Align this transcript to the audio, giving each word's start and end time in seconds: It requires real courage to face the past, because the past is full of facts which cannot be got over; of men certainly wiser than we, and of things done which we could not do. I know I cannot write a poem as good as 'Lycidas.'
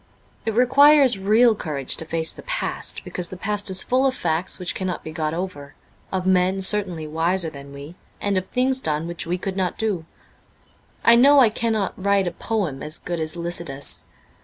It 0.47 0.55
requires 0.55 1.19
real 1.19 1.53
courage 1.53 1.95
to 1.97 2.05
face 2.05 2.33
the 2.33 2.41
past, 2.41 3.03
because 3.03 3.29
the 3.29 3.37
past 3.37 3.69
is 3.69 3.83
full 3.83 4.07
of 4.07 4.15
facts 4.15 4.57
which 4.57 4.73
cannot 4.73 5.03
be 5.03 5.11
got 5.11 5.31
over; 5.31 5.75
of 6.11 6.25
men 6.25 6.59
certainly 6.61 7.05
wiser 7.05 7.51
than 7.51 7.71
we, 7.71 7.93
and 8.19 8.35
of 8.35 8.47
things 8.47 8.79
done 8.79 9.05
which 9.05 9.27
we 9.27 9.37
could 9.37 9.55
not 9.55 9.77
do. 9.77 10.05
I 11.05 11.15
know 11.15 11.39
I 11.39 11.49
cannot 11.51 11.93
write 12.03 12.25
a 12.25 12.31
poem 12.31 12.81
as 12.81 12.97
good 12.97 13.19
as 13.19 13.35
'Lycidas.' 13.35 14.07